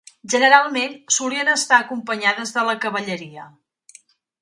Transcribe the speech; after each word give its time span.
Generalment, 0.33 0.95
solien 1.17 1.53
estar 1.53 1.79
acompanyades 1.83 2.57
de 2.59 2.67
la 2.71 2.79
cavalleria. 2.87 3.49